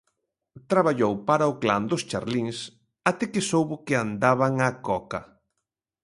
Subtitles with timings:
[0.71, 2.57] Traballou para o clan dos Charlíns
[3.11, 5.21] até que soubo que andaban á coca.